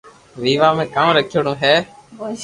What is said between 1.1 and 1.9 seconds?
رکيآوڙو ھي